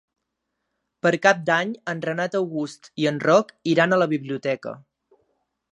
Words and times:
Per 1.07 1.11
Cap 1.25 1.43
d'Any 1.49 1.75
en 1.93 2.01
Renat 2.07 2.39
August 2.41 2.91
i 3.05 3.09
en 3.13 3.21
Roc 3.29 3.53
iran 3.75 3.93
a 3.99 4.03
la 4.05 4.13
biblioteca. 4.17 4.77